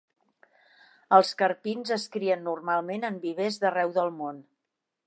Els 1.17 1.33
carpins 1.41 1.93
es 1.99 2.07
crien 2.17 2.43
normalment 2.49 3.07
en 3.13 3.21
vivers 3.29 3.63
d'arreu 3.67 3.97
del 4.01 4.13
món. 4.21 4.43